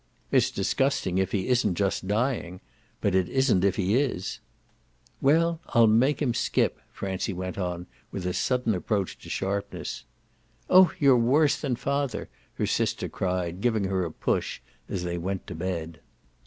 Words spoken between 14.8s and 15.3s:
as they